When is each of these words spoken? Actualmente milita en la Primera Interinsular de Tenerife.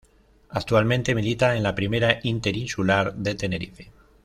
Actualmente 0.49 1.13
milita 1.13 1.55
en 1.55 1.61
la 1.61 1.75
Primera 1.75 2.21
Interinsular 2.23 3.13
de 3.15 3.35
Tenerife. 3.35 3.91